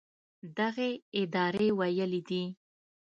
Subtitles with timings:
[0.57, 0.89] دغې
[1.21, 2.43] ادارې ویلي دي